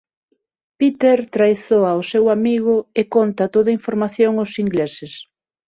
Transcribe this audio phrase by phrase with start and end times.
[0.79, 5.13] Peter traizoa o seu amigo e conta toda a información ós ingleses.